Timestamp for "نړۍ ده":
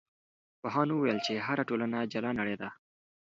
2.39-2.69